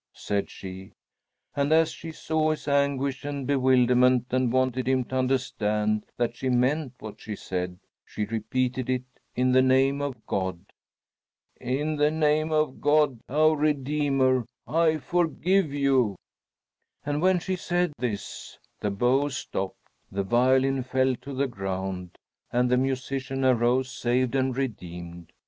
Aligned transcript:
said 0.15 0.49
she. 0.49 0.93
And 1.55 1.71
as 1.71 1.91
she 1.91 2.11
saw 2.11 2.49
his 2.49 2.67
anguish 2.67 3.23
and 3.23 3.45
bewilderment 3.45 4.25
and 4.31 4.51
wanted 4.51 4.87
him 4.87 5.03
to 5.03 5.15
understand 5.15 6.07
that 6.17 6.35
she 6.35 6.49
meant 6.49 6.93
what 6.97 7.21
she 7.21 7.35
said, 7.35 7.77
she 8.03 8.25
repeated 8.25 8.89
it 8.89 9.03
in 9.35 9.51
the 9.51 9.61
name 9.61 10.01
of 10.01 10.25
God. 10.25 10.57
"In 11.59 11.97
the 11.97 12.09
name 12.09 12.51
of 12.51 12.81
God 12.81 13.19
our 13.29 13.55
Redeemer, 13.55 14.43
I 14.65 14.97
forgive 14.97 15.71
you!" 15.71 16.15
And 17.05 17.21
when 17.21 17.37
she 17.37 17.55
said 17.55 17.93
this, 17.99 18.57
the 18.79 18.89
bow 18.89 19.27
stopped, 19.29 19.87
the 20.11 20.23
violin 20.23 20.81
fell 20.81 21.15
to 21.17 21.31
the 21.31 21.45
ground, 21.47 22.17
and 22.51 22.71
the 22.71 22.75
musician 22.77 23.45
arose 23.45 23.91
saved 23.95 24.33
and 24.33 24.57
redeemed. 24.57 25.31